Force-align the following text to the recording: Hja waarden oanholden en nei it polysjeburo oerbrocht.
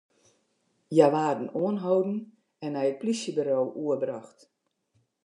Hja 0.93 1.07
waarden 1.15 1.49
oanholden 1.61 2.17
en 2.65 2.71
nei 2.75 2.87
it 2.91 2.99
polysjeburo 3.01 3.59
oerbrocht. 3.83 4.39